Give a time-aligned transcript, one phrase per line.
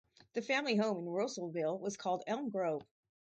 [0.33, 2.81] The family home in Roessleville was called Elm Grove.